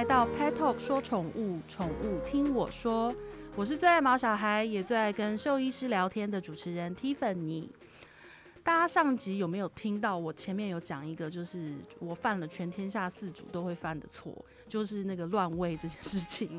[0.00, 3.14] 来到 Pet Talk 说宠物，宠物听我说。
[3.54, 7.68] 我是最爱毛小孩，也最爱跟兽医师聊天的主持人 Tiffany。
[8.62, 10.16] 大家上集有没有听到？
[10.16, 14.34] 我前面有讲一个，就是我犯了全天下四主都会犯的错，
[14.66, 16.58] 就是那个乱喂这件事情。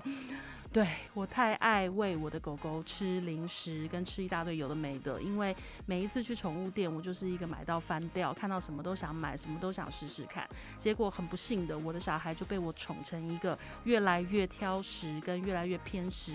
[0.74, 5.22] 对我太爱喂我的狗狗吃零食，跟吃一大堆有的没的。
[5.22, 5.54] 因为
[5.86, 10.48] 每一次去宠物店，我就是一个买到翻掉，看到什么都想买，什么都想试试看。
[10.80, 16.34] 结果很不幸的，我的小孩就被我宠成一个越来越挑食，跟越来越偏食。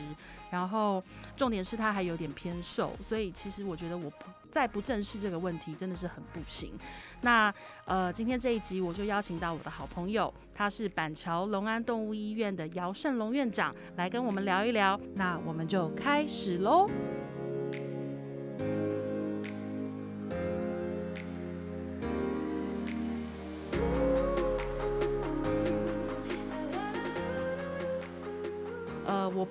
[0.50, 1.02] 然后
[1.36, 6.72] 重点是他还有点偏瘦，所以其实我觉得我不再不正视这个问题，真的是很不行。
[7.20, 7.52] 那
[7.84, 14.98] 呃，今天这一集我就邀请到我的好朋友，他是板桥龙安动物医院的姚胜龙院长，来跟我们聊一聊。
[15.14, 16.88] 那我们就开始喽。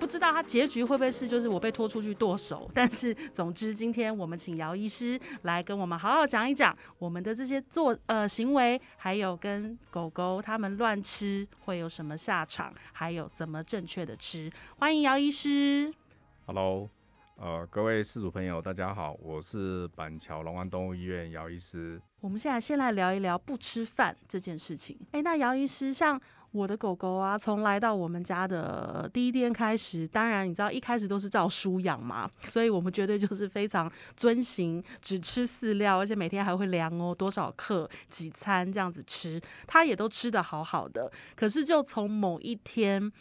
[0.06, 14.48] 不知道他结局会不会是就是我被拖出去剁手，但是总之今天我们请姚医师来跟我们好好讲一讲我们的这些做呃行为，还有跟狗狗他们乱吃会有什么下场，还有怎么正确的吃。
[14.78, 15.92] 欢迎姚医师。
[16.46, 16.88] Hello，
[17.38, 22.00] 呃，各位饲主朋友，大家好，我是板桥龙安动物医院姚医师。
[22.20, 25.00] 我们现在先来聊一聊不吃饭这件事情。
[25.14, 26.22] 哎，那姚医师像。
[26.56, 41.12] 我的狗狗啊，从来到我们家的第一天开始，当然你知道一开始都是照书养嘛，所以我们绝对就是非常遵行，只吃饲料，而且每天还会量哦多少克几餐这样子吃，它也都吃得好好的。
[41.36, 43.12] 可是就从某一天，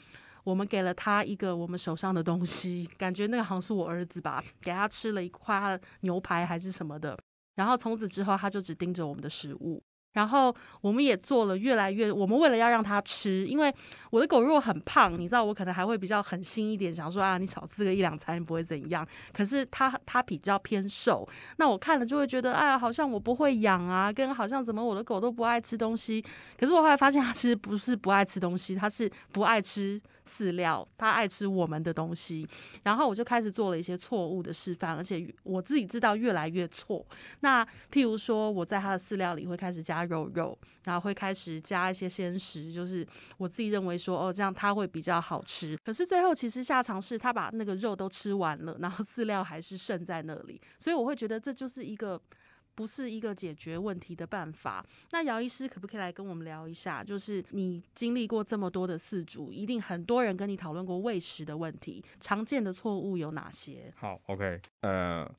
[0.44, 7.18] 我们给了他一个我们手上的东西，感觉那个好像是我儿子吧，给他吃了一块牛排还是什么的，
[7.56, 9.82] 然后从此之后他就只盯着我们的食物。
[10.14, 13.72] 然后我们也做了越来越，我们为了要让它吃，因为
[14.10, 19.06] 我的狗如果很胖，你知道我可能还会比较狠心一点，想说啊，你少吃个一两餐不会怎样。
[19.32, 21.28] 可是它它比较偏瘦，
[21.58, 26.24] 那我看了就会觉得，哎呀，好像我不会养啊，跟好像怎么我的狗都不爱吃东西。
[26.58, 30.00] 可是我后来发现，它其实不是不爱吃东西，它是不爱吃。
[30.24, 32.46] 饲料，他爱吃我们的东西，
[32.82, 37.06] 然后我就开始做了一些错误的示范，而且我自己知道越来越错。
[37.40, 45.76] 那譬如说，我在他的饲料里会开始加肉肉，然后会开始加一些鲜食，就是我自己认为说，哦，这样它会比较好吃。
[45.84, 52.20] 可是最后其实下场是他把那个肉都吃完了，然后饲料还是剩在那里，所以我会觉得这就是一个。
[52.74, 54.84] 不是一个解决问题的办法。
[55.10, 57.02] 那姚医师可不可以来跟我们聊一下？
[57.04, 63.92] 就是你经历过这么多的饲主，一定很多人跟你讨论过喂食的问题，常见的错误有哪些？
[63.96, 65.30] 好，OK，呃。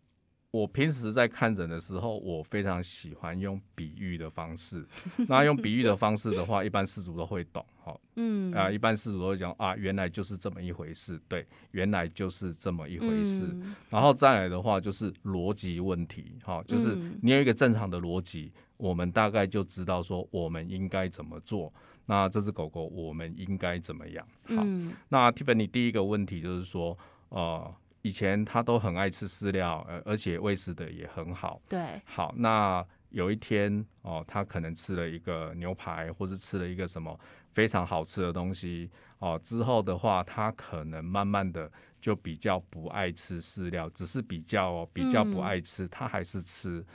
[0.55, 4.87] 我平时在看诊的时候，我非常喜欢用比喻的方式。
[5.27, 13.53] 那用比喻的方式的话，一般事主都会懂，哈，嗯，啊，一般事主都会讲啊，原来就是这么一回事，对，原来就是这么一回事。
[13.89, 21.73] 然后再来的话，就是逻辑问题，哈，就是你有一个正常的逻辑，我们大概就知道说我们应该怎么做。
[22.05, 24.25] 那这只狗狗我们应该怎么样？
[24.55, 24.63] 好，
[25.09, 27.75] 那 Tiffany 第一个问题就是说，呃。
[28.05, 31.59] 以前他都很爱吃饲料，呃，而且喂食的也很好。
[31.67, 37.19] 对，好，那有一天哦，他可能吃了一个牛排，或者吃了一个什么
[37.55, 46.85] 非常好吃的东西哦，之后的话，他可能慢慢的就比较不爱吃饲料，只是比较哦，比较不爱吃，他还是吃。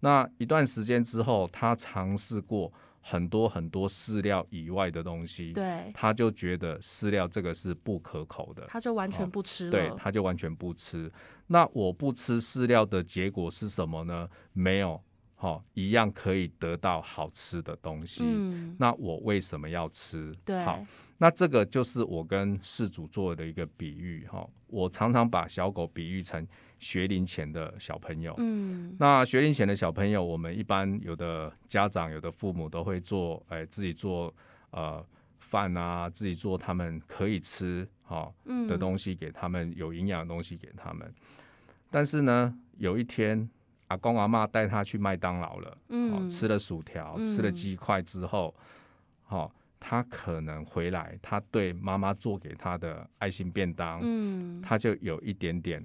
[0.00, 2.70] 那一段时间之后，他尝试过。
[3.00, 9.70] 很多很多饲料以外的东西，对，他就觉得饲料这个是不可口的，他就完全不吃了。
[9.70, 11.10] 对，他就完全不吃。
[11.46, 14.28] 那我不吃饲料的结果是什么呢？
[14.52, 15.02] 没有，
[15.36, 18.22] 哈，一样可以得到好吃的东西。
[18.24, 20.34] 嗯，那我为什么要吃？
[20.44, 20.84] 对，好，
[21.16, 26.46] 那这个就是我跟饲主做的一个比喻，哈，我常常把小狗比喻成。
[26.78, 34.32] 学龄前的小朋友，嗯，那学龄前的小朋友，我们一般有的家长、有的父母都会做，哎，自己做
[34.70, 35.04] 呃
[35.38, 38.32] 饭啊，自己做他们可以吃哈
[38.68, 41.12] 的东西给他们，有营养的东西给他们。
[41.90, 43.48] 但是呢，有一天
[43.88, 48.54] 阿公阿妈带他去麦当劳了，嗯，吃了薯条，吃了鸡块之后，
[49.24, 55.82] 好，他可能回来，他对妈妈做给他的爱心便当，嗯，他就有一点点。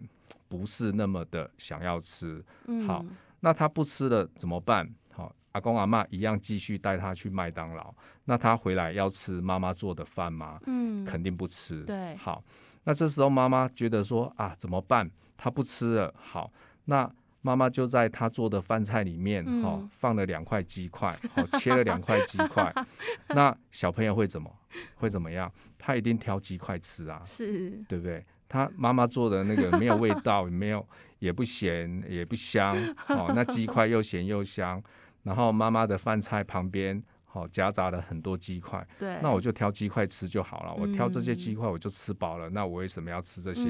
[0.54, 2.46] 不是那么的想要吃，
[2.86, 3.04] 好，
[3.40, 4.88] 那他不吃了怎么办？
[5.12, 7.92] 好，阿公阿妈一样继续带他去麦当劳。
[8.26, 10.60] 那他回来要吃妈妈做的饭吗？
[10.68, 11.84] 嗯，肯定不吃。
[11.86, 12.44] 对，好，
[12.84, 15.10] 那这时候妈妈觉得说啊，怎么办？
[15.36, 16.14] 他不吃了。
[16.16, 16.54] 好，
[16.86, 17.12] 那
[17.42, 22.72] 妈妈就在她做的饭菜里面，哈，放了两块鸡块，好，切了两块鸡块。
[23.36, 24.56] 那小朋友会怎么
[24.98, 25.52] 会怎么样？
[25.80, 28.24] 他一定挑鸡块吃啊，是对不对？
[28.54, 32.76] 他妈妈做的那个没有味道， 没有也不咸也不香，
[33.10, 34.80] 哦，那鸡块又咸又香，
[35.24, 37.04] 然后妈妈的饭菜旁边。
[37.26, 40.74] 好，夹杂了很多鸡块，对，那我就挑鸡块吃就好了。
[40.76, 42.48] 我挑这些鸡块，我就吃饱了。
[42.52, 43.64] 那我为什么要吃这些？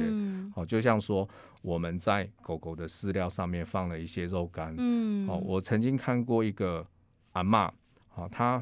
[0.53, 1.25] 好，就像说
[1.61, 4.75] 我们在狗狗的饲料上面放了一些肉干。
[4.77, 6.85] 嗯，好，我曾经看过一个
[7.31, 7.71] 阿妈，
[8.09, 8.61] 好，她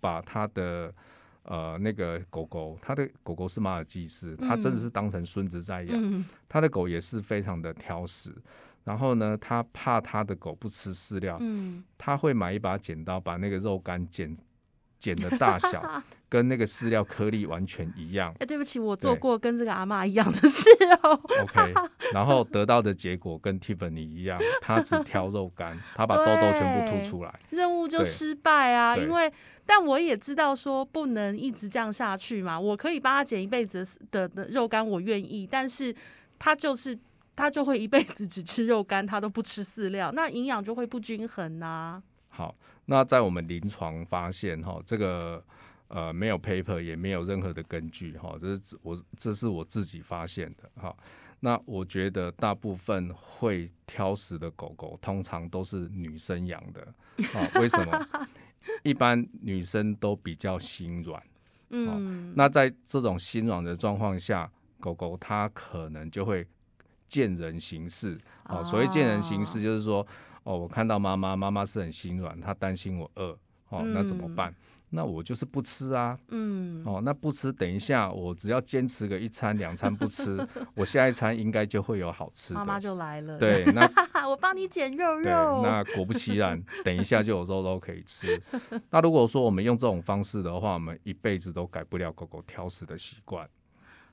[0.00, 0.92] 把她的
[1.42, 6.24] 呃那个狗狗，他的狗狗是马尔济斯，他真的是当成孙子在养。
[6.48, 8.34] 他的狗也是非常的挑食。
[8.82, 14.34] 然后呢，他怕他的狗不吃饲料，嗯，他会买一把剪刀，把那个肉干剪
[15.00, 15.82] 剪的大小
[16.28, 18.32] 跟那个饲料颗粒完全一样。
[18.38, 20.70] 哎，对不起，我做过跟这个阿妈一样的事
[21.02, 21.20] 哦。
[21.42, 21.74] OK，
[22.14, 28.96] 然后得到的结果跟 Tiffany 一样，他只挑肉干，他把痘痘全部吐出来，任务就失败啊。
[28.96, 29.32] 因为，
[29.66, 32.60] 但我也知道说不能一直这样下去嘛。
[32.60, 35.92] 我可以帮他剪一辈子的的肉干，我愿意，但是
[36.38, 36.96] 他就是。
[37.36, 42.02] 他就会一辈子只吃肉干，他都不吃饲料，那营养就会不均衡呐。
[42.40, 42.56] 好，
[42.86, 45.44] 那在我们临床发现哈，这个
[45.88, 50.96] 呃没有 paper 也没有任何的根据哈，这是我这是我自己发现的哈。
[51.40, 56.80] 那我觉得大部分会挑食的狗狗，通常都是女生养的
[57.34, 57.60] 啊？
[57.60, 58.08] 为什么？
[58.84, 61.22] 一般女生都比较心软，
[61.68, 66.46] 嗯，那在这种心软的状况下，狗狗它可能就会。
[67.10, 70.06] 见人行事，哦，所谓见人行事，就是说，
[70.44, 73.36] 哦，我看到妈妈，妈妈是很心软，她担心我饿，
[73.68, 74.54] 哦，那怎么办？
[74.92, 80.44] 那我就是不吃啊，嗯，哦，那不吃，等一下我只要坚持个一餐两餐不吃，
[80.74, 83.88] 我下一餐应该就会有好吃，妈妈就来了，对， 那
[84.28, 88.42] 我帮你捡肉肉，那果不其然， 等一下就有肉肉可以吃。
[88.90, 93.48] 那如果说我们用这种方式的话，我们一辈子都改不了狗狗挑食的习惯。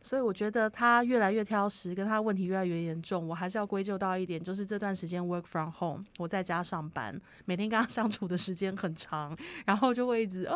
[0.01, 3.27] 所以我觉得他越来越挑食，跟他问题越来越严重。
[3.27, 9.35] 我还是要归咎到一点，就是这段时间 work from home，我在家上班，每天跟他相处的时间很长，
[9.65, 10.55] 然后就会一直啊，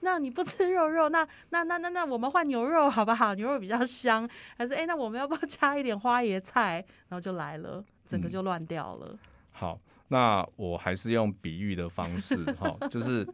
[0.00, 3.34] 那你不吃肉肉，那那那那那我们换牛肉好不好？
[3.34, 6.84] 牛肉比较香，还是哎，那我们要不要加一点花椰菜？
[7.08, 9.16] 然后就来了，整个就乱掉了。
[9.52, 13.26] 好，那我还是用比喻的方式哈，就是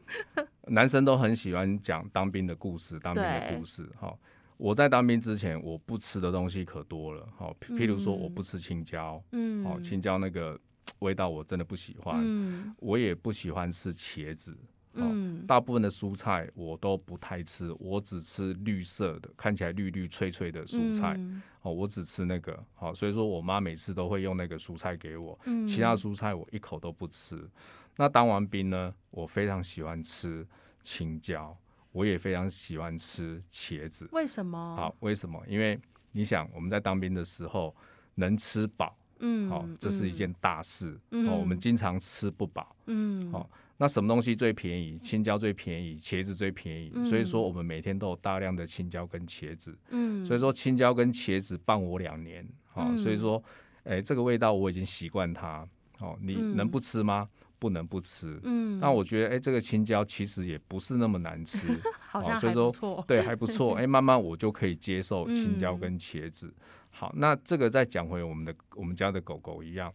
[0.67, 4.15] 男生都很喜欢讲当兵的故事，当兵的故事哈。
[4.57, 10.59] 我在当兵之前，我不吃的东西可多了，好，譬如说我不吃青椒，嗯，好，青椒那个
[11.01, 14.57] 味道我真的不喜欢，嗯，我也不喜欢吃茄子，
[14.93, 21.19] 嗯，大部分的蔬菜我都不太吃，我只吃绿色的，看起来绿绿脆脆的蔬菜，
[21.63, 27.49] 哦，我只吃那个，好，所以说我妈每次都会用那个蔬菜给我，嗯，其他蔬菜我一口都不吃。
[27.97, 30.47] 那当完兵呢，我非常喜欢吃
[30.83, 31.57] 青椒。
[31.95, 34.75] 我也非常喜欢吃茄子，为什么？
[34.77, 35.41] 好，为什么？
[35.47, 35.79] 因为
[36.11, 37.73] 你想，我们在当兵的时候
[38.17, 40.99] 能吃饱，嗯，好，这是一件大事。
[41.13, 44.99] 哦，我们经常吃不饱，嗯，好，那什么东西最便宜？
[45.05, 53.41] 青椒最便宜，茄子最便宜，所以说我们每天都有大量的青椒跟茄子，嗯，所以说青椒跟茄子伴我两年，好，所以说，
[53.85, 55.65] 哎，这个味道我已经习惯它，
[56.01, 57.29] 哦，你能不吃吗？
[57.65, 61.67] 不能不吃，嗯，那我觉得，哎，这个青椒其实也不是那么难吃，
[62.11, 66.53] 好像还不错，对，还不错， 哎，慢慢我就可以接受青椒跟茄子。
[66.91, 69.91] 好，那这个再讲回我们的我们家的狗狗一样，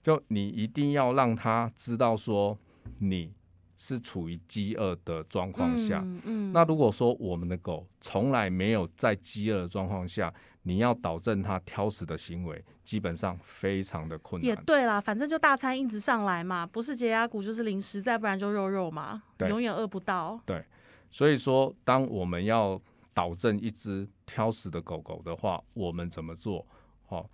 [0.00, 2.56] 就你一定要让它知道说
[2.98, 3.32] 你
[3.76, 10.32] 是处于饥饿的状况下，嗯，那如果说我们的狗从来没有在饥饿的状况下。
[10.64, 14.48] 你要导正它挑食的行为，基本上非常的困难。
[14.48, 20.40] 也对啦，反正就大餐一直上来嘛，不是解压骨就是零食，再不然就肉肉嘛，永远饿不到。
[20.44, 20.64] 对，
[21.10, 22.80] 所以说，当我们要
[23.14, 26.66] 导正一只挑食的狗狗的话，我们怎么做？
[27.06, 27.28] 好，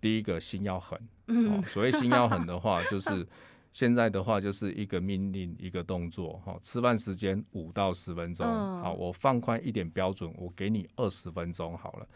[0.00, 0.98] 第一个心要狠。
[1.26, 3.26] 嗯，所谓心要狠的话， 就是
[3.70, 6.40] 现在的话就是一个命令一个动作。
[6.44, 8.46] 哈，吃饭时间五到十分钟。
[8.80, 12.06] 好，我放宽一点标准，我给你二十分钟好了。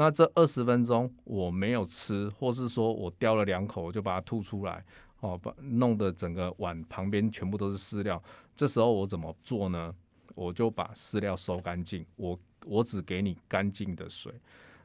[0.00, 4.82] 那这二十分钟我没有吃，或是说我叼了两口就把它吐出来，
[5.20, 8.22] 哦，把弄得整个碗旁边全部都是饲料。
[8.56, 9.94] 这时候我怎么做呢？
[10.34, 14.32] 我就把饲料收干净，我我只给你干净的水。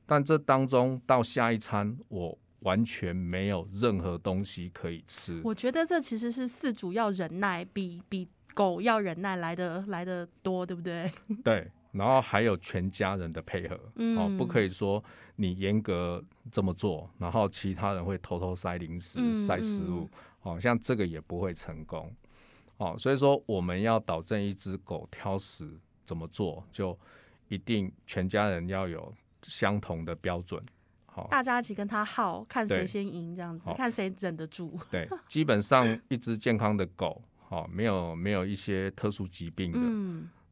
[0.06, 5.40] 但这当中到下一餐，我完全没有任何东西可以吃。
[5.46, 11.10] 我觉得这其实是饲主要忍耐，比比狗要忍耐来的来的多，对不对？
[11.42, 11.72] 对。
[11.96, 13.76] 然后还有全家人的配合，
[14.18, 15.02] 哦，不可以说
[15.38, 20.10] 你严格这么做，然后其他人会偷偷塞零食、塞食物，
[20.42, 22.14] 哦，像这个也不会成功，
[22.78, 26.98] 哦，所以说我们要导正一只狗挑食怎么做，就
[27.48, 30.62] 一定全家人要有相同的标准。
[31.30, 34.78] 大家一起跟他耗，看谁先赢，这样子，看谁忍得住。
[34.92, 39.80] 对，基本上一只健康的狗，好，没有没有一些特殊疾病的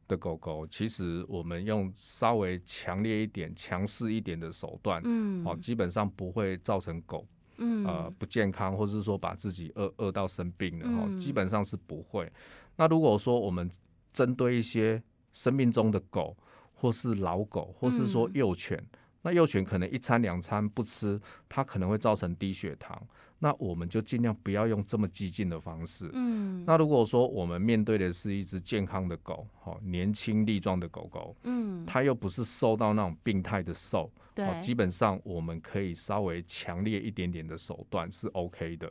[0.06, 7.26] 的狗狗，其实我们用稍微强烈一点、强势一点的手段，嗯，好，基本上不会造成狗，
[7.58, 12.30] 嗯，呃，不健康，或者是说把自己饿饿到生病了，哈，基本上是不会。
[12.76, 13.70] 那如果说我们
[14.12, 16.36] 针对一些生命中的狗，
[16.74, 18.84] 或是老狗，或是说幼犬。
[19.22, 21.18] 那幼犬可能一餐两餐不吃，
[21.48, 23.00] 它可能会造成低血糖。
[23.38, 26.10] 那我们就尽量不要用这么激进的方式。
[26.12, 26.64] 嗯。
[26.66, 38.90] 那如果说我们面对的是一只健康的狗，好年轻力壮的狗狗，嗯，它又不是瘦到那种病态的瘦，对，基本上我们可以稍微强烈一点点的手段是 OK 的。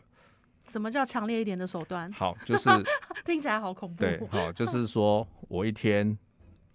[0.70, 2.12] 什么叫强烈一点的手段？
[2.12, 2.70] 好，就是
[3.26, 4.04] 听起来好恐怖。
[4.04, 6.18] 对，好，就是说我一天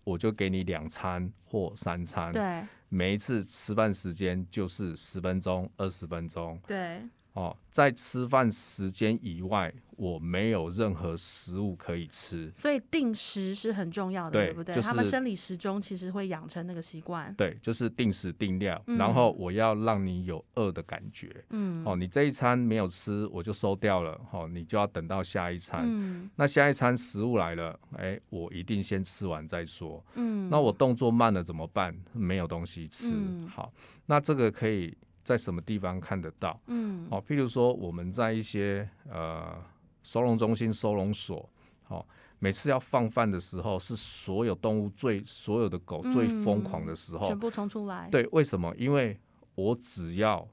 [0.04, 2.32] 我就给你两餐或三餐。
[2.32, 2.62] 对。
[2.90, 6.58] 每一次吃饭时间就是十分钟、二十分钟。
[6.66, 7.02] 对。
[7.38, 14.74] 哦，在吃饭时间以外，我没有任何食物可以吃，所以定时是很重要的，对不对？
[14.82, 17.32] 他们生理时钟其实会养成那个习惯。
[17.36, 21.44] 对，就是定时定量，然后我要让你有饿的感觉。
[21.50, 24.20] 嗯，哦，你这一餐没有吃，我就收掉了。
[24.32, 25.84] 哦，你就要等到下一餐。
[25.84, 30.04] 嗯，那下一餐食物来了，哎，我一定先吃完再说。
[30.16, 31.96] 嗯，那我动作慢了怎么办？
[32.12, 33.12] 没有东西吃。
[33.48, 33.72] 好，
[34.06, 34.92] 那这个可以。
[35.28, 36.58] 在什么地方看得到？
[36.68, 39.62] 嗯，哦，譬如说我们在一些呃
[40.02, 41.46] 收容中心、收容所，
[41.82, 42.06] 好，
[42.38, 48.08] 每次要放饭的时候，是所有动物最、所有的狗最疯狂的时候，全部冲出来。
[48.10, 48.74] 对，为什么？
[48.78, 49.20] 因为
[49.54, 50.48] 我只要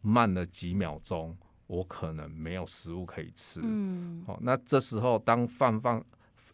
[0.00, 3.60] 慢了几秒钟，我可能没有食物可以吃。
[3.62, 6.02] 嗯，好，那这时候当饭放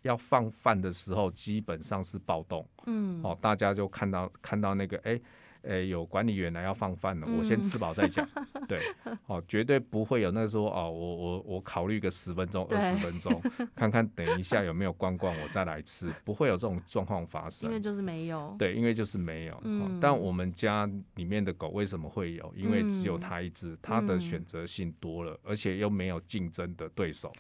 [0.03, 2.67] 要放饭的时候，基本上是暴动。
[2.87, 5.21] 嗯，哦，大家就看到看到那个哎。
[5.63, 8.27] 诶，有管理员来要放饭了，我先吃饱再讲。
[8.69, 8.81] 对，
[9.27, 13.43] 哦，绝对不会有那说哦，我我我考虑个十分钟、二十分钟，
[13.75, 17.69] 看看等一下有没有逛逛，我再来吃，不会有这种状况发生。
[17.69, 18.55] 因为就是没有。
[18.59, 19.61] 对，因为就是没有。
[19.65, 19.99] 嗯。
[20.01, 22.53] 但我们家里面的狗为什么会有？
[22.57, 27.33] 因为只有它一只，它的选择性多了，而且又没有竞争的对手。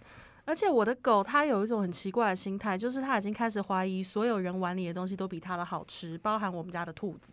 [0.44, 7.32] 而且我的狗它有一种很奇怪的心态，就是它已经开始怀疑所有人碗里的东西都比它的好吃，包含我们家的兔子。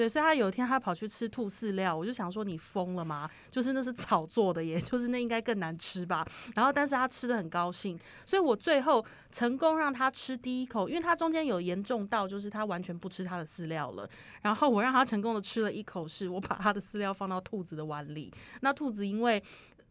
[0.00, 3.28] 对，所以他有一天他跑去吃兔饲料，我就想说你疯了吗？
[3.50, 6.26] 就是那是草做的，耶， 就是那应该更难吃吧。
[6.54, 14.08] 然后，但是他吃的很高兴，所以我最后成功让他吃第一口，因为他中间有严重到就是他完全不吃他的饲料了。
[14.40, 18.32] 然后我让他成功的吃了一口，是我把他的饲料放到兔子的碗里。
[18.62, 19.42] 那兔子因为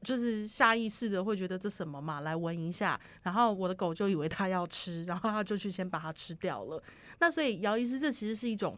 [0.01, 3.00] 就是下意识的会觉得这什么嘛，来闻一下。
[3.22, 6.82] 然后我的狗就以为他要吃，然后他就去先把它吃掉了。
[7.20, 8.75] 那所以姚医师，这其实是一种。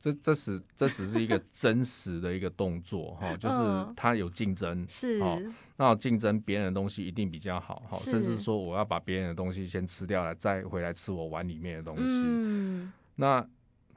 [0.00, 3.56] 这这是这只是一个 真实的一个动作哈，就是
[3.96, 5.40] 它有竞争，是哦
[5.76, 12.02] 那竞争别人的东西一定比较好哈，甚至说我要把别人的东西先吃掉了，再回来吃我碗里面的东西。
[12.04, 13.46] 嗯，那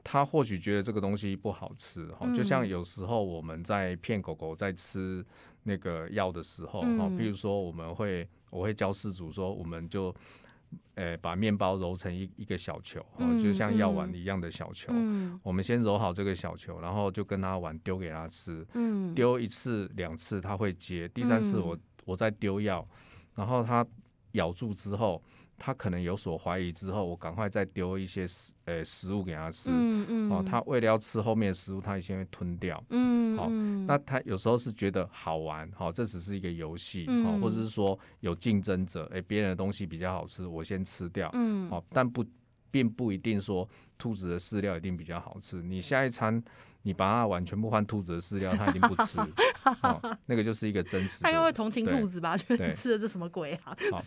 [0.02, 5.24] 他或许觉得这个东西不好吃哈，就像有时候我们在骗狗狗在吃
[5.62, 10.14] 那个药的时候哈，比如说我们会我会教饲主说，我们就。
[10.94, 14.92] 诶，把面包揉成一一个小球，哦，就像药丸一样的小球。
[14.94, 18.66] 嗯，我们先揉好这个小球，然后就跟他玩，丢给他吃。
[18.74, 22.86] 嗯，丢一次两次他会接，第三次我我再丢药，
[23.34, 23.86] 然后他
[24.32, 25.22] 咬住之后。
[25.62, 29.68] 他可能有所怀疑之后，我赶快再丢一些食呃食物给他吃。
[29.70, 30.32] 嗯嗯。
[30.32, 32.82] 哦，他为了要吃后面的食物，他先会吞掉。
[32.88, 33.36] 嗯。
[33.36, 33.48] 好，
[33.86, 41.28] 那他有时候是觉得好玩，好，这只是一个游戏，好，或者是说有竞争者，哎，别人的东西比较好吃，我先吃掉。
[41.34, 41.68] 嗯。
[41.68, 42.24] 好，但不
[42.70, 45.62] 并不一定说兔子的饲料一定比较好吃。
[45.62, 46.42] 你下一餐
[46.82, 49.18] 你把它碗全部换兔子的饲料，它一定不吃。
[49.82, 51.20] 哦，那个就是一个真实。
[51.24, 52.34] 他应该会同情兔子吧？
[52.34, 53.76] 觉得吃的这什么鬼啊？
[53.92, 54.02] 好。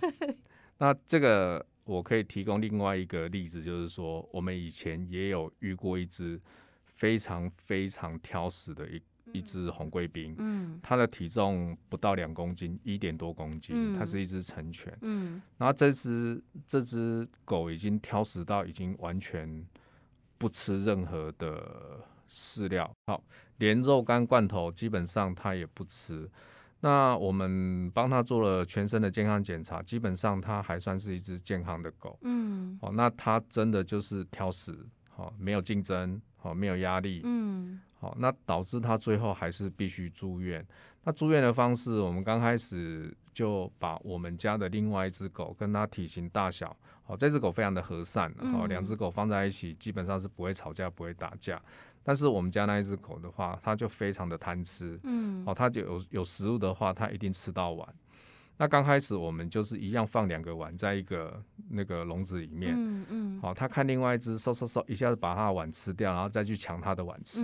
[0.78, 6.40] 那这个我可以提供另外一个例子，就是说我们以前也有遇过一只
[6.86, 9.02] 非常非常挑食的一
[9.32, 19.66] 一只红贵宾，嗯，它的体重不到两公斤，一点多公斤，它是一只成犬，嗯，然后这只这只狗已经挑食到已经完全
[20.38, 23.24] 不吃任何的饲料，好，
[23.58, 26.30] 连肉干罐头基本上它也不吃。
[26.84, 32.20] 那我们帮他做了全身的健康检查，基本上他还算是一只健康的狗。
[32.24, 40.66] 嗯，哦，那他真的就是挑食，好，没有竞争，好，没有压力，嗯，好，那导致它最后还是必须住院。
[41.06, 46.76] 那住院的方式，我们刚开始就把我们家的另外一只狗跟它体型大小，
[47.06, 51.62] 好，这只狗非常的和善，好，两只狗放在一起基本上是不会吵架，不会打架。
[52.04, 57.88] 但是我们家那一只狗的话，它就非常的贪吃，嗯，好，它就有有食物的话，它一定吃到完。
[58.56, 67.42] 那刚开始我们就是一样放两个碗在一个那个笼子里面，嗯嗯，好，它看另外一只，嗖嗖嗖，一下子把它的碗吃掉，然后再去抢它的碗吃，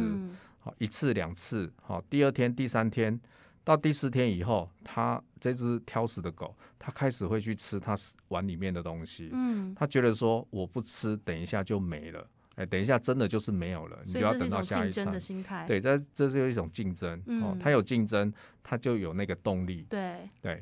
[0.59, 3.19] 好，一次两次，好，第二天、第三天
[3.63, 7.97] 到第四天以后，它这只挑食的狗，它开始会去吃它
[8.27, 12.25] 碗里面的东西，嗯，它觉得说我不吃，等一下就没了，
[12.59, 15.09] 哎，等一下真的就是没有了，你就要等到下一餐。
[15.09, 20.61] 的心态，对，这这是一种竞争，哦，它有竞争，它就有那个动力，对对。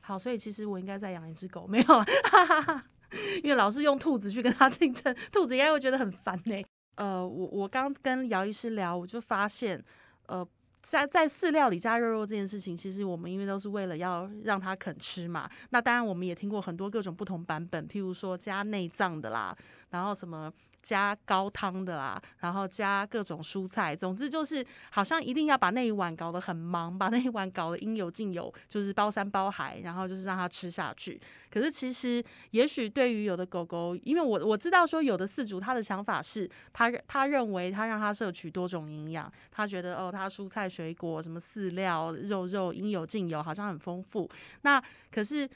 [0.00, 2.84] 好，所以其实我应该再养一只狗，没有啊，
[3.42, 6.62] 因为老是用兔子去跟它竞争，兔子应该会觉得很烦呢。
[6.94, 9.82] 呃，我我刚跟姚医师聊，我就发现，
[10.26, 10.46] 呃，
[10.82, 15.50] 在在饲料里加肉肉这件事情，其实我们因为都是为了要让它肯吃嘛。
[15.70, 19.56] 那当然，我们也听过很多各种不同版本，譬如说加内脏的啦，
[19.90, 20.52] 然后什么。
[20.82, 31.20] 加高汤的啦，然后加各种蔬菜，总之就是好像一定要把那一碗搞得很忙，把那一碗搞得应有尽有，就是包山包海，然后就是让它吃下去。
[31.50, 44.28] 可是其实，也许对于有的狗狗，因为我我知道说有的饲主他的想法是，他他认为他让它摄取多种营养，他觉得哦，他蔬菜水果什么饲料肉肉应有尽有，好像很丰富。
[44.62, 45.48] 那可是。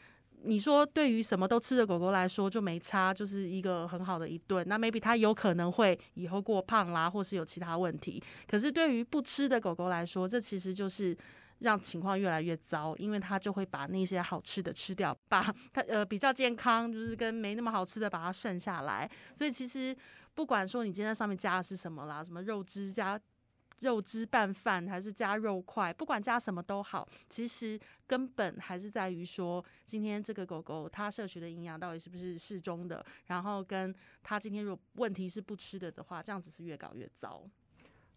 [0.43, 4.65] 你说对于什么都吃的狗狗来说就没差，就是一个很好的一顿。
[4.69, 8.23] 那 maybe 它有可能会以后过胖啦，或是有其他问题。
[8.47, 11.17] 可是对于不吃的狗狗来说，这其实就是
[11.61, 19.11] 让情况越来越糟，因为它就会把那些好吃的吃掉，把它呃比较健康，就是跟没那么好吃的把它剩下来。
[19.37, 19.97] 所以其实
[20.35, 23.19] 不管说你今天上面加的是什么啦，什么肉汁加。
[23.81, 37.43] 肉汁拌饭还是加肉块，不管加什么都好，其实根本还是在于说，今天这个狗狗它摄取的营养到底是不是适中的，然后跟它今天如果问题是不吃的的话，这样子是越搞越糟。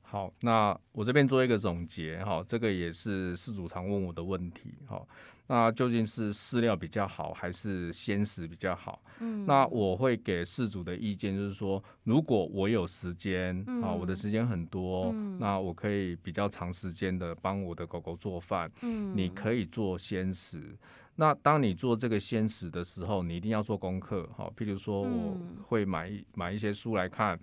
[0.02, 5.06] 好，那我这边做一个总结哈，这个也是饲主常问我的问题哈。
[5.52, 9.02] 那究竟是饲料比较好，还是鲜食比较好？
[9.20, 18.72] 嗯，那我会给饲主的意见就是说，如果我有时间啊，我的时间很多，那我可以比较长时间的帮我的狗狗做饭。
[18.84, 20.78] 嗯，你可以做鲜食。
[21.16, 24.50] 那当你做这个鲜食的时候，你一定要做功课哈。
[24.56, 25.36] 譬如说，我
[25.68, 27.40] 会买买一些书来看，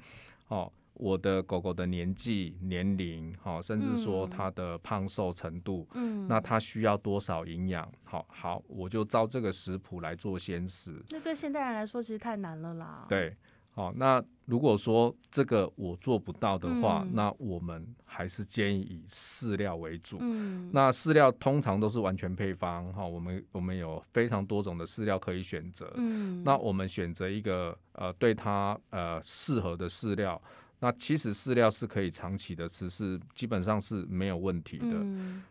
[0.46, 0.72] 哦。
[0.98, 7.86] 我的狗狗的年纪、年龄，好，甚至说它的胖瘦程度，嗯，那它需要多少营养？
[8.04, 11.02] 好好，我就照这个食谱来做鲜食。
[11.10, 13.04] 那对现代人来说，其实太难了啦。
[13.08, 13.36] 对，
[13.70, 20.16] 好，那如果说这个我做不到的话，那我们还是建议以饲料为主。
[20.20, 25.92] 嗯，那饲料通常都是完全配方，哈，我们我们有非常多种的饲料可以选择。
[25.96, 30.40] 嗯，那我们选择一个呃对它呃适合的饲料。
[30.86, 35.04] 那其实饲料是可以长期的吃，是基本上是没有问题的。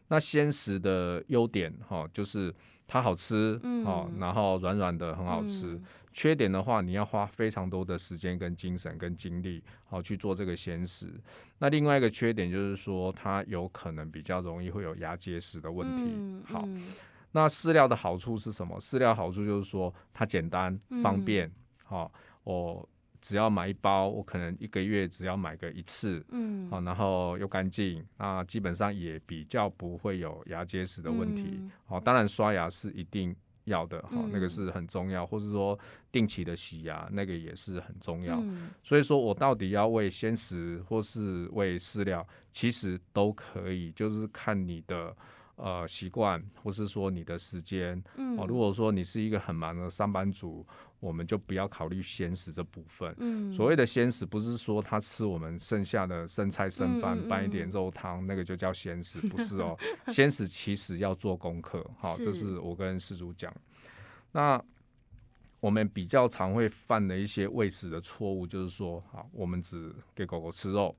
[0.07, 2.55] 那鲜食的优点哈，就是
[2.87, 5.77] 它好吃，哦，然后软软的很好吃。
[6.13, 11.11] 缺点的话，你要花非常多的时间跟精神跟精力，好去做这个鲜食。
[11.59, 16.41] 那另外一个缺点就是说，它有可能比较容易会有牙结石的问题。
[16.45, 16.65] 好，
[17.33, 18.79] 那饲料的好处是什么？
[18.79, 21.51] 饲料好处就是说它简单方便。
[21.83, 22.09] 好，
[22.45, 22.87] 我。
[23.25, 35.77] 只要买一包，我可能一个月只要买个一次，嗯，好，然后又干净，那基本上也比较不会有牙结石的问题，好，当然刷牙是一定要的，哈，那个是很重要，或是说
[36.11, 38.39] 定期的洗牙，那个也是很重要。
[38.83, 45.17] 所以说我到底要喂鲜食或是喂饲料，其实都可以，就是看你的。
[45.55, 48.03] 呃，习惯或是说你的时间，
[48.37, 50.65] 哦，如果说你是一个很忙的上班族，
[50.99, 53.15] 我们就不要考虑鲜食这部分。
[53.19, 59.77] 嗯，所谓的鲜食不是说他吃我们剩下的剩菜剩饭拌一点肉汤，那个就叫鲜食，不是哦。
[60.11, 63.53] 鲜食其实要做功课，好，这是我跟施主讲。
[64.33, 64.61] 那
[65.61, 70.93] 我们比较常会犯的一些喂食的错误，就是说，好，我们只给狗狗吃肉。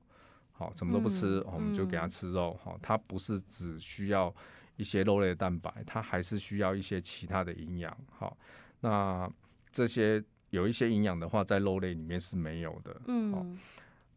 [0.57, 2.53] 好，什么都不吃，我们就给它吃肉。
[2.63, 4.33] 哈，它不是只需要
[4.75, 7.95] 一些肉类的蛋白，它还是需要一些其他的营养。
[8.09, 8.35] 好，
[8.81, 9.31] 那
[9.71, 13.01] 这些有一些营养的话，在肉类里面是没有的。
[13.05, 13.57] 嗯，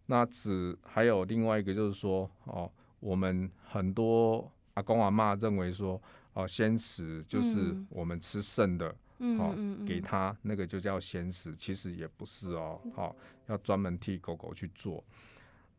[0.06, 6.00] 那只还有另外一个就是说，哦，我们很多阿公阿妈认为说，
[6.32, 8.94] 哦，鲜食就是我们吃剩的。
[9.36, 9.54] 好，
[9.86, 13.14] 给它那个就叫鲜食，其实也不是哦，好，
[13.48, 15.04] 要专门替狗狗去做。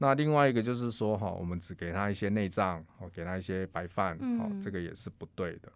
[0.01, 5.71] 那另外一个就是说，哈，我们只给它一些内脏，哦，给它一些白饭，哦，这个也是不对的。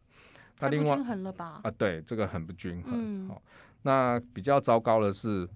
[0.59, 1.61] 那另外均衡了吧？
[1.63, 3.27] 啊，对，这个很不均衡。
[3.27, 3.39] 好，
[3.83, 5.47] 那比较糟糕的是，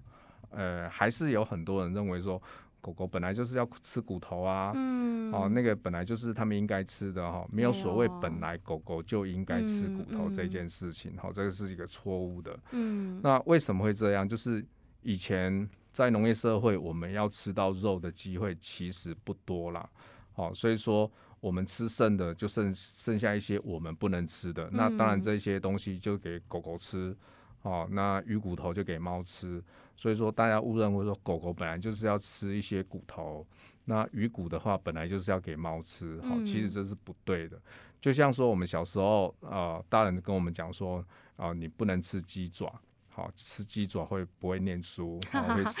[0.50, 2.40] 呃，还是有很多人认为说，
[2.80, 12.56] 狗狗本来就是要吃骨头啊，嗯，哦，那个本来就是他们应该吃的哈，没有所谓本来狗狗就应该吃骨头这件事情，哈，这个是一个错误的。
[12.70, 14.28] 嗯，那为什么会这样？
[14.28, 14.64] 就是
[15.02, 15.68] 以前。
[15.92, 19.88] 在农业社会，我们要吃到肉的机会其实不多啦。
[20.32, 27.14] 好，所以说我们吃剩的就剩剩下一些我们不能吃的，那当然这些东西就给狗狗吃，
[27.62, 29.62] 哦，那鱼骨头就给猫吃，
[29.96, 33.44] 所以说大家误认为说狗狗本来就是要吃一些骨头，
[33.84, 37.60] 那鱼骨的话本来就是要给猫吃，好，其实这是不对的。
[38.00, 41.04] 就像说我们小时候，呃，大人跟我们讲说，
[41.36, 42.80] 啊，你不能吃鸡爪。
[43.10, 45.20] 好吃鸡爪会不会念书？
[45.30, 45.80] 好会吃，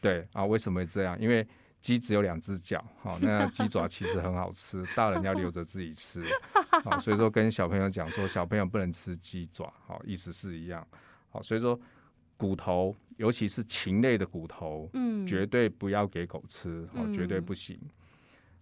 [0.00, 1.18] 对啊，为什么会这样？
[1.20, 1.46] 因为
[1.80, 6.24] 鸡只有两只脚，好，那鸡爪其实很好吃， 大人要留着自己吃，
[6.82, 10.84] 好，所以说跟小朋友讲说，小朋友不能吃鸡爪，好，意思是一样，
[11.28, 11.78] 好，所以说
[12.36, 17.78] 骨头，尤其是禽类的骨头，嗯，绝对不要给狗吃，好，绝对不行。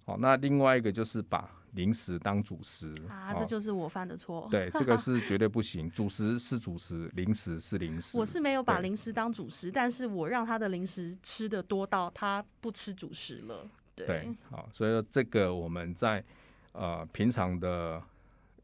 [0.05, 4.49] 好，那另外一个就是把零食当主食啊，这就是我犯的错。
[4.51, 5.91] 对，这个是绝对不行。
[5.93, 8.17] 主食是主食，零食是零食。
[8.17, 13.69] 我是没有把零食当主食，但是我让他的零食吃的多到他不吃主食了。
[13.95, 16.23] 对，好，所以说这个我们在
[16.73, 18.03] 呃平常的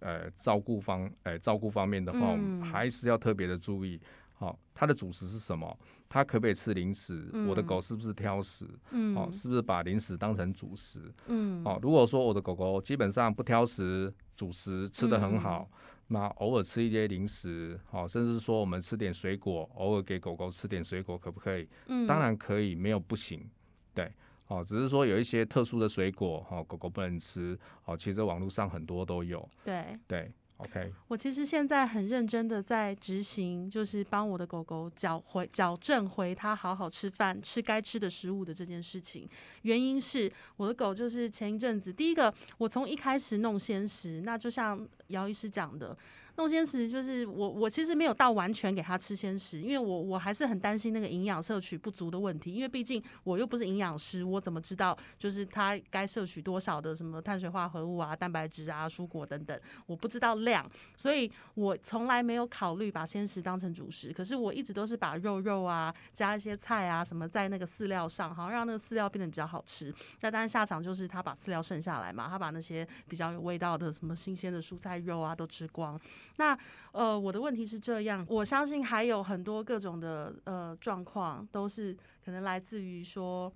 [0.00, 4.00] 呃照顾方呃照顾方面的话，我们还是要特别的注意。
[4.40, 5.78] 好，它的主食是什么？
[6.08, 7.30] 它可不可以吃零食？
[7.46, 8.66] 我的狗是不是挑食？
[8.90, 11.12] 嗯，哦，是不是把零食当成主食？
[11.26, 15.70] 嗯，哦，如果说我的狗狗基本上不挑食，主食吃的很好，
[16.06, 21.68] 那偶尔吃一些零食，好，甚至说我们吃点水果，偶尔给狗狗吃点水果，可不可以？
[21.88, 23.46] 嗯，当然可以，没有不行。
[23.92, 24.10] 对，
[24.46, 27.58] 哦，只是说有一些特殊的水果，哈，狗狗不能吃。
[27.84, 29.46] 哦，其实网络上很多都有。
[29.62, 30.32] 对，对。
[30.60, 39.28] OK，我其实现在很认真的在执行，就是帮我的狗狗矫回矫正回它好好吃饭、吃该吃的食物的这件事情。
[39.62, 45.96] 原因是我的狗就是前一阵子，第一个我从一开始弄鲜食，那就像姚医师讲的。
[46.40, 64.10] 弄鲜食就是我，我其实没有到完全给他吃鲜食，因为我我还是很担心那个营养摄取不足的问题，因为毕竟我又不是营养师，我怎么知道就是他该摄取多少的什么碳水化合物啊、蛋白质啊、蔬果等等，我不知道量，所以我从来没有考虑把鲜食当成主食。
[64.10, 69.94] 可是我一直都是把肉肉啊加一些菜啊什么在那个饲料上，好让那个饲料变得比较好吃。
[70.22, 76.00] 那当然下场就是他把饲料剩下来嘛，他把那些比较有味道的什么新鲜的蔬菜肉啊都吃光。
[76.36, 76.58] 那
[76.92, 83.52] 呃，我的问题是这样，我相信还有很多各种的呃状况，都是可能来自于说，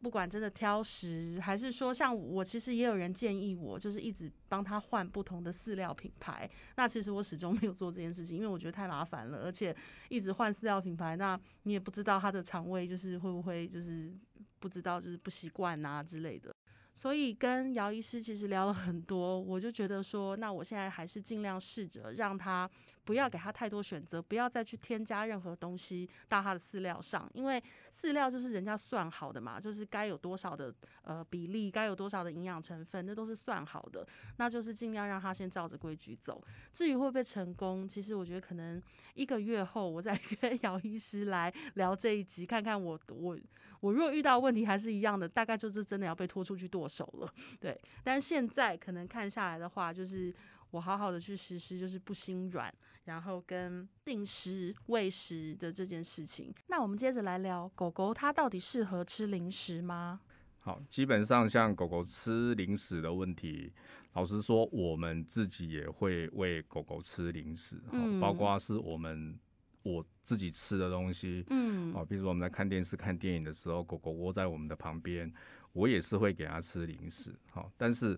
[0.00, 6.48] 不管真的挑食，还是说像我，其实也有人建议我，就是一直帮他换不同的饲料品牌。
[6.76, 9.74] 那其实我始终没有做这件事情，因为我觉得太麻烦了，而且
[10.08, 14.12] 一直换饲料品牌，那你也不知道他的肠胃就是会不会就是
[14.58, 16.54] 不知道就是不习惯啊之类的。
[16.94, 22.70] 所以跟姚医师其实聊了很多，我就觉得说，那我现在还是尽量试着让他
[23.04, 27.62] 不要给他太多选择，不要再去添加任何东西到他的饲料上，因为
[28.02, 34.04] 饲料就是人家算好的嘛，就是该有多少的呃比例，该有多少的营养成分，那都是算好的，
[34.38, 36.42] 那就是尽量让他先照着规矩走。
[36.72, 38.82] 至于会不会成功，其实我觉得可能
[39.14, 43.38] 一个月后我再 约姚医师来聊这一集，看看我我。
[43.80, 47.76] 我如果遇到问题还是一样的，大概就是真的要被拖出去剁手了， 对。
[48.04, 50.32] 但现在可能看下来的话，就是
[50.70, 52.72] 我好好的去实施，就是不心软，
[53.04, 56.54] 然后跟定时喂食的这件事情。
[56.68, 60.20] 那我们接着来聊狗狗，它到底适合吃零食吗？
[60.60, 63.72] 好，基本上像狗狗吃零食的问题，
[64.12, 69.38] 老实说，我们自己也会喂狗狗吃零食，嗯，包括是我们。
[69.84, 75.28] 我自己吃的东西，嗯，哦，比如说我们在看电视、看电影的时候，狗狗窝在我们的旁边，
[75.72, 78.16] 我也是会给它吃零食，好，但是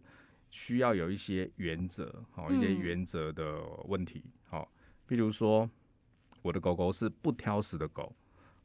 [0.51, 4.43] 需要有一些原则，好，一些原则的问题，好，
[5.07, 5.69] 比如说
[6.43, 8.12] 我的狗狗是不挑食的狗，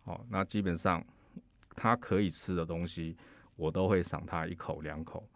[0.03, 1.03] 哦，那基本上
[1.75, 3.15] 它可以吃的东西，
[3.55, 5.27] 我都会赏它一口两口。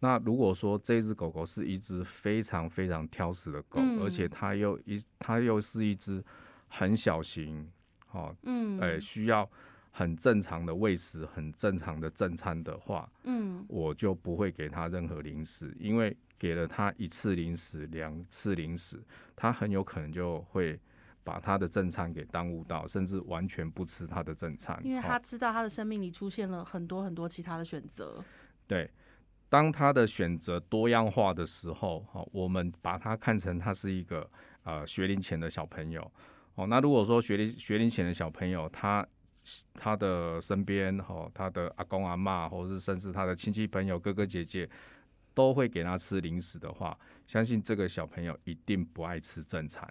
[0.00, 6.24] 那如果说这只狗狗是一只非常非常挑食的狗，而且它又一它又是一只。
[6.70, 7.66] 很小型，
[8.12, 9.50] 哦，嗯，哎，需要
[9.98, 19.02] 很正常的喂食，很正常的正餐的话，嗯，我就不会给他任何零食，因为给了他一次零食、两次零食，
[19.34, 20.78] 他很有可能就会
[21.24, 28.22] 把他的正餐给耽误到，甚至完全不吃他的正餐，因为他知道他的生命里出现了很多很多其他的选择。
[28.68, 28.88] 对，
[29.48, 34.30] 当他的选择多样化的时候，哈，我们把他看成他是一个
[34.62, 36.08] 呃学龄前的小朋友。
[36.54, 39.04] 哦，那如果说学龄学龄前的小朋友，他
[39.74, 44.68] 他的身边，哈，他的阿公阿妈，或者是甚至他的亲戚朋友哥哥姐姐。
[45.34, 49.88] 都会给他吃零食的话，相信这个小朋友一定不爱吃正餐。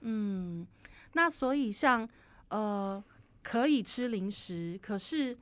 [0.00, 0.66] 嗯，
[1.12, 2.08] 那所以像
[2.48, 3.00] 呃
[3.40, 5.38] 可以吃零食，可是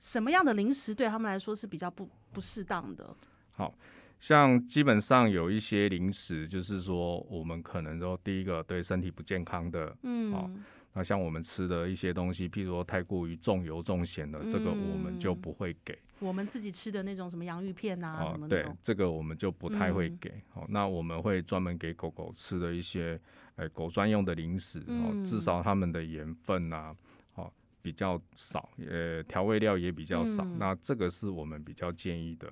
[0.00, 3.14] 什么样的零食对他们来说是比较不不适当的？
[3.52, 3.72] 好
[4.18, 10.64] 像基本上有一些零食，就是说我们可能说第一个对身体不健康的，嗯。
[10.96, 15.96] 那像我们吃的一些东西，譬如说太过于重油重咸的，这个我们就不会给。
[16.20, 20.30] 我们自己吃的那种什么洋芋片啊什么的，对，这个我们就不太会给。
[20.54, 23.20] 哦，那我们会专门给狗狗吃的一些，
[23.56, 26.96] 哎，狗专用的零食哦，至少它们的盐分啊，
[27.34, 30.42] 哦，比较少，呃，调味料也比较少。
[30.58, 32.50] 那这个是我们比较建议的。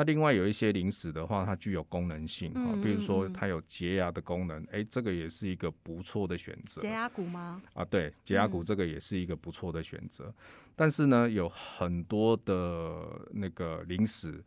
[0.00, 6.80] 那另外有一些零食的话，它具有功能性啊，比如说它有洁牙的功能，哎，这个也是一个不错的选择。
[6.80, 7.60] 洁牙骨吗？
[7.74, 10.32] 啊，对，洁牙骨这个也是一个不错的选择。
[10.74, 14.42] 但是呢，有很多的那个零食，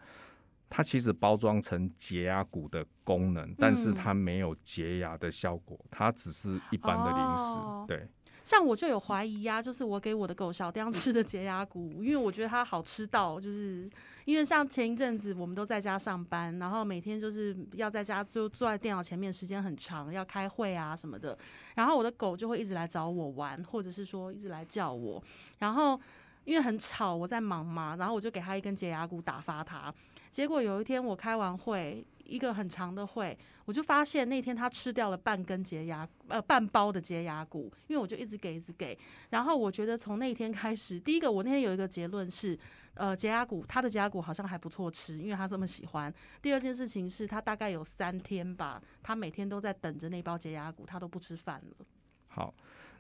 [0.72, 8.08] 它其实包装成洁牙骨的功能，但是它没有洁牙的效果，它只是一般的零食，对。
[8.44, 13.90] 像我就有怀疑呀，就是我给我的狗小丁吃的洁牙骨，因为我觉得它好吃到，就是
[14.26, 21.38] 因为像前一阵子我们都在家上班，然后每天就是要在家就坐在电脑前面时间很长，要开会啊什么的，
[21.76, 25.24] 然后我的狗就会一直来找我玩，或者是说一直来叫我，
[25.60, 26.00] 然后
[26.44, 29.94] 因为很吵，我在忙嘛，然后我就给它一根洁牙骨打发它，
[30.32, 32.06] 结果有一天我开完会。
[32.24, 38.98] 一个很长的会，我就发现那天他吃掉了半根洁牙，呃，半包的洁牙骨，因为我就一直给，一直给。
[39.32, 42.58] 然后我觉得从那天开始，第一个我那天有一个结论是，
[42.94, 46.14] 呃，洁牙骨他的洁牙骨好像还不错吃，因为他这么喜欢。
[46.42, 51.86] 第二件事情是他大概有三天吧，他每天都在等着那包洁牙骨，他都不吃饭了。
[52.30, 52.54] 好，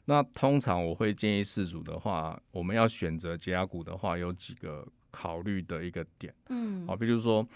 [0.05, 7.47] 那通常我会建议事主的话，我们要选择洁牙骨的话，有几个考虑的一个点，嗯，好，比如说。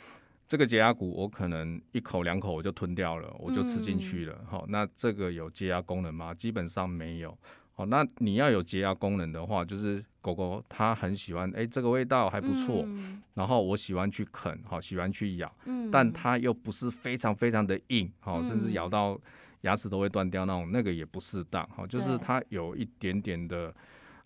[0.47, 4.39] 这个解压骨我可能一口两口我就吞掉了，我就吃进去了。
[4.49, 6.33] 好，那这个有解压功能吗？
[6.33, 7.37] 基本上没有。
[7.73, 12.87] 好，那你要有解压功能的话，就是狗狗它很喜欢，哎，这个味道还不错。
[13.33, 15.53] 然后我喜欢去啃，好，喜欢去咬。
[15.65, 15.91] 嗯。
[15.91, 19.19] 但它又不是非常非常的硬，好，甚至咬到
[19.61, 21.67] 牙齿都会断掉那种，那个也不适当。
[21.75, 23.73] 好，就是它有一点点的。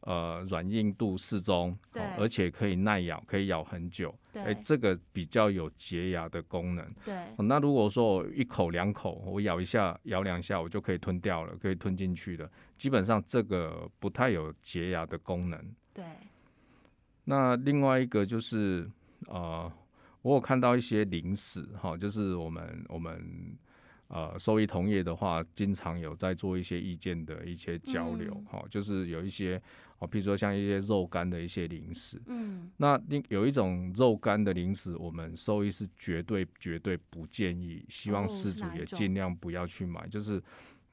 [0.01, 1.77] 呃，软硬度适中，
[2.17, 4.13] 而且可以耐咬，可以咬很久。
[4.33, 6.85] 哎，这个比较有洁牙的功能。
[7.05, 7.15] 对。
[7.37, 15.75] 那如果说我一口两口，我咬一下，咬两下，我就可以吞掉了，可以吞进去的，基本上这个不太有洁牙的功能。
[15.93, 16.03] 对。
[17.25, 18.89] 那另外一个就是，
[19.27, 19.71] 呃，
[20.23, 23.57] 我有看到一些零食，哈，就是我们我们。
[24.13, 29.61] 呃，兽医同业的话，经常有在做一些意见的一些交流，哈，就是有一些，
[29.99, 40.43] 哦，比如说像一些肉干的一些零食，嗯，那另有一种肉干的零食，我们兽医是绝对绝对不建议，希望饲主也尽量不要去买，就是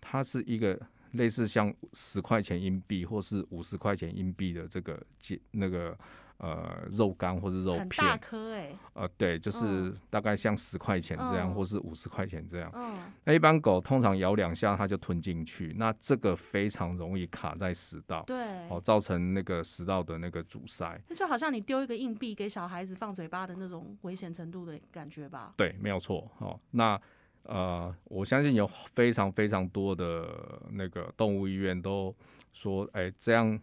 [0.01, 0.81] 它是一个
[1.15, 5.05] 类似像十块钱硬币或是五十块钱硬币的这个
[5.51, 5.99] 那个。
[6.39, 8.71] 呃，肉干或是肉片，大颗哎。
[8.93, 12.71] 呃，对，就是大概像十块钱这样，或是五十块钱这样。
[12.75, 12.97] 嗯。
[13.25, 18.23] 那一般狗通常咬两下它就吞进去，那这个非常容易卡在食道。
[18.25, 18.37] 对。
[18.69, 20.97] 哦，造成那个食道的那个阻塞。
[21.09, 25.55] 那就好像你丢一个硬币给小孩子放嘴巴的那种危险程度的感觉吧？
[25.57, 26.31] 对，没有错。
[26.39, 27.01] 哦，那
[27.43, 32.15] 呃，我相信有非常非常多的那个动物医院都
[32.53, 33.59] 说，哎，这样。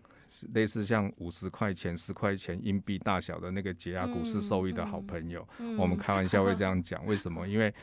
[0.53, 7.05] 类似像五十块钱、十块钱硬币大小的那个解压股市受益的好朋友，我们开玩笑会这样讲。
[7.05, 7.47] 为什么？
[7.47, 7.73] 因为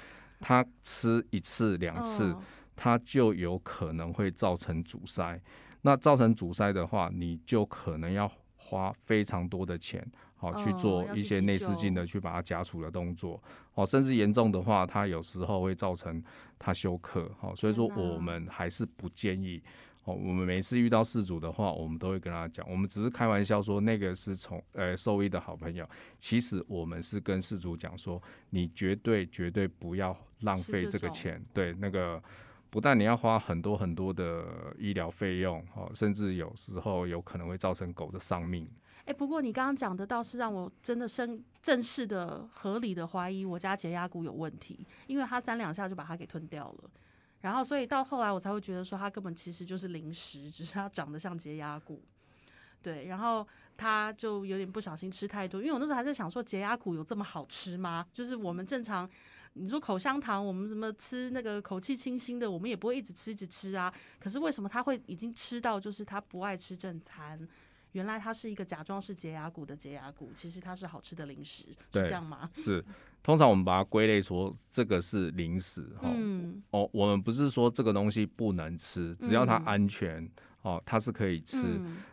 [0.41, 2.35] 他吃一次、两次，
[2.75, 5.41] 他就有可能会造成阻塞。
[5.83, 10.05] 那造成阻塞的话，你就可能要花非常多的钱，
[10.37, 13.43] 好去做一些内视镜的去把它夹除的动作。
[13.75, 16.23] 哦，甚至严重的话，它有时候会造成
[16.59, 17.31] 它休克。
[17.41, 19.63] 好，所以说我们还是不建议。
[20.05, 25.89] 哦，我们每次遇到事主的话，我们都会跟他讲，我们只是开玩笑说那个是从呃兽医的好朋友，
[26.21, 32.21] 其实我们是跟事主讲说，你绝对绝对不要浪费这个钱，对，那个
[32.69, 38.69] 不但你要花很多很多的医疗费用，哦，甚至有时候有可能会造成狗的丧命。
[39.05, 46.91] 哎，不过你刚刚讲的倒是让我真的深正式的合理的怀疑我家解压骨有问题，因为他三两下就把它给吞掉了。
[47.43, 52.03] 然后所以到后来我才会觉得说，它根本其实就是零食，只是它长得像洁牙骨。
[52.81, 58.05] 对，然后他就有点不小心吃太多，因为我那时候还在想说，洁牙骨有这么好吃吗？
[58.13, 59.09] 就是我们正常，
[59.53, 63.93] 你说口香糖，我们什么吃那个口气清新的，我们也不会一直吃一直吃啊。
[64.19, 67.49] 可是为什么他会已经吃到，就是他不爱吃正餐？
[67.93, 72.51] 原来它是一个假装是洁牙骨的洁牙骨，其实它是好吃的零食，是这样吗？
[72.55, 72.83] 是，
[73.23, 76.11] 通常我们把它归类说这个是零食哈。
[76.15, 76.63] 嗯。
[76.71, 80.29] 哦，我们不是说这个东西不能吃，只要它安全。
[80.63, 81.61] 哦，它是可以吃，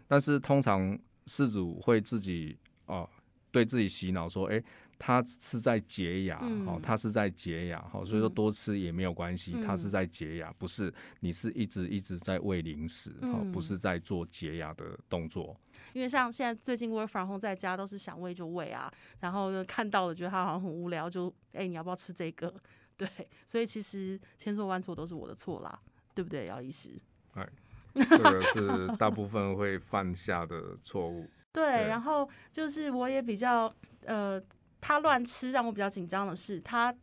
[0.07, 3.07] 但是通常事主会自己哦，
[3.51, 4.59] 对自己洗脑说，哎，
[4.97, 15.55] 它是在洁牙，哦，它是在洁牙，好，所以说多吃也没有关系，它是在洁牙，不是，你是一直一直在喂零食，哦，不是在做洁牙的动作。
[15.93, 22.53] 因为像现在最近 work from home 在家都是想喂就喂啊，然后看到了觉得他好像很无聊，就哎你要不要吃这个？
[22.97, 23.07] 对，
[23.47, 25.79] 所以其实千错万错都是我的错啦，
[26.13, 26.89] 对不对，姚医师？
[27.33, 27.47] 哎。
[27.91, 31.27] 这个是大部分会犯下的错误。
[31.51, 33.73] 对，然后就是我也比较
[34.05, 34.41] 呃，
[34.79, 36.95] 他乱吃让我比较紧张的是，他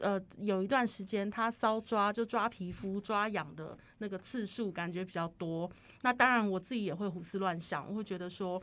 [0.00, 5.70] 呃有一段时间他搔抓就抓皮肤抓痒的那个次数感觉比较多。
[6.02, 8.60] 那当然我自己也会胡思乱想，我会觉得说。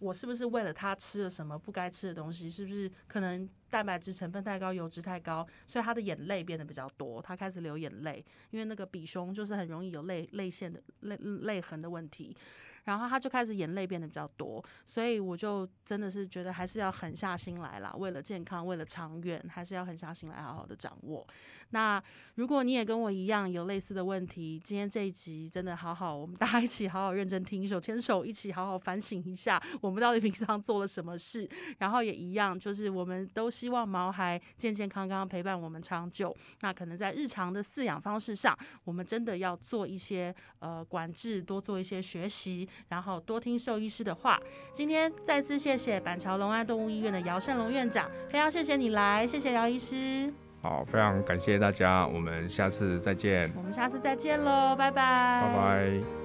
[0.00, 2.50] 我是不是为了他吃了什么不该吃的东西？
[2.50, 12.36] 是不是可能蛋白质成分太高、油脂太高，所以他的眼泪变得比较多，他开始流眼泪，因为那个比胸就是很容易有泪泪腺的泪泪痕的问题。
[12.84, 21.26] 然后他就开始眼泪变得比较多，所以我就真的是觉得还是要狠下心来啦，为了健康，为了长远，还是要狠下心来好好的掌握。
[21.70, 22.00] 那
[22.36, 31.48] 如果你也跟我一样有类似的问题，今天这一集真的好好，我们大家一起好好认真听，手牵手一起好好反省一下，我们到底平常做了什么事。
[31.78, 36.36] 然后也一样，就是我们都希望毛孩健健康康陪伴我们长久。
[36.60, 42.68] 那可能在日常的饲养方式上，我们真的要做一些呃管制，多做一些学习。
[42.88, 44.40] 然后多听兽医师的话。
[44.72, 50.32] 今天再次谢谢板桥龙安动物医院的姚胜龙院长，非常谢谢你来，谢谢姚医师。
[50.62, 53.52] 好，非常感谢大家，我们下次再见。
[53.54, 55.42] 我们下次再见喽，拜拜。
[55.42, 56.23] 拜拜。